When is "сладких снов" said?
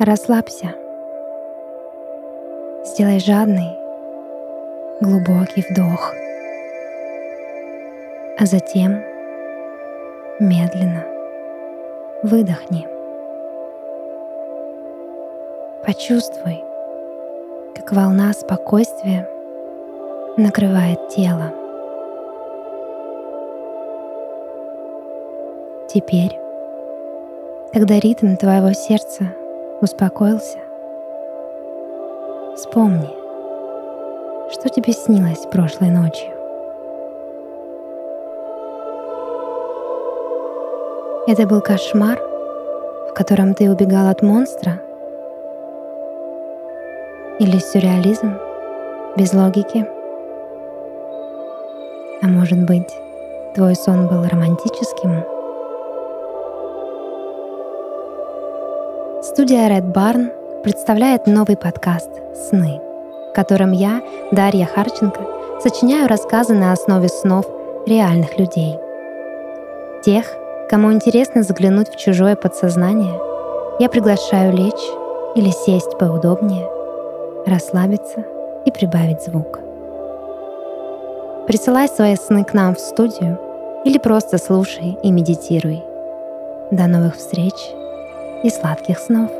88.50-89.39